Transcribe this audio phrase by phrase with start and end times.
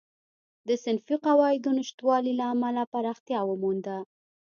[0.67, 3.97] د صنفي قواعدو نشتوالي له امله پراختیا ومونده.